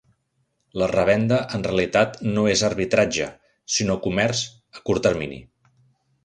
La 0.81 0.85
revenda 0.91 1.37
en 1.57 1.65
realitat 1.69 2.17
no 2.29 2.45
és 2.55 2.63
arbitratge, 2.71 3.27
sinó 3.75 3.99
comerç 4.07 4.43
a 4.79 4.83
curt 4.91 5.07
termini. 5.11 5.39